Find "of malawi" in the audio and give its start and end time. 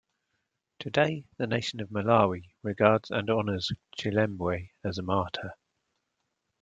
1.79-2.53